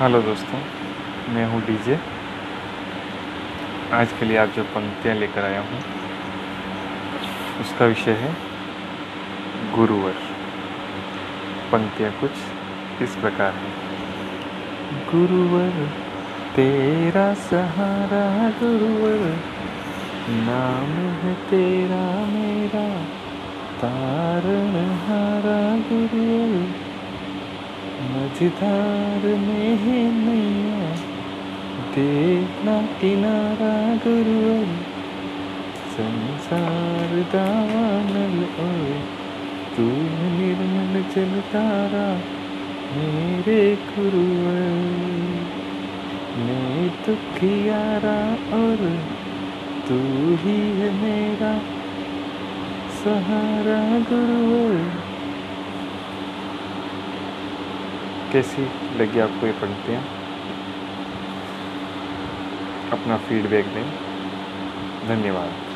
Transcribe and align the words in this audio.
Hello 0.00 0.20
दोस्तों, 0.22 0.58
मैं 1.34 1.44
हूँ 1.46 1.60
डीजे। 1.66 1.98
आज 3.92 4.12
के 4.18 4.26
लिए 4.26 4.36
आप 4.36 4.48
जो 4.48 4.62
पंक्तियाँ 4.64 5.14
लेकर 5.16 5.44
आया 5.44 5.60
हूँ, 5.60 5.78
उसका 7.60 7.86
विषय 7.86 8.12
है 8.20 8.30
गुरुवर। 9.74 10.14
पंक्तियाँ 11.72 12.12
कुछ 12.20 13.02
इस 13.02 13.16
प्रकार 13.16 13.52
हैं। 13.54 13.72
गुरुवर, 15.10 15.84
तेरा 16.56 17.32
सहारा 17.42 18.50
गुरुवर, 18.60 19.28
नाम 20.46 20.92
है 21.22 21.34
तेरा 21.50 22.04
मेरा, 22.26 22.88
तारण 23.80 24.84
हारा 25.06 25.60
गुरुवर। 25.90 26.87
मझधार 28.42 29.22
में 29.22 29.76
है 29.76 30.00
नैया 30.12 30.90
देखना 31.94 32.74
किनारा 33.00 33.70
गुरुवर। 33.96 34.66
संसार 35.94 37.14
दावानल 37.32 38.36
ओए, 38.64 39.00
तू 39.76 39.86
निर्मल 40.36 41.02
जल 41.14 41.40
तारा, 41.40 42.06
मेरे 42.92 43.76
गुरुवर। 43.88 44.62
मैं 46.38 46.88
दुखियारा 47.06 48.18
और 48.58 48.86
तू 49.88 50.00
ही 50.36 50.58
है 50.78 50.92
मेरा 50.94 51.52
सहारा 53.02 53.82
गुरुवर। 54.10 55.07
कैसी 58.32 58.62
लगी 58.96 59.18
आपको 59.20 59.46
ये 59.46 59.52
पंक्तियाँ? 59.52 60.02
अपना 62.92 63.16
फीडबैक 63.16 63.66
दें। 63.66 63.90
धन्यवाद। 65.08 65.67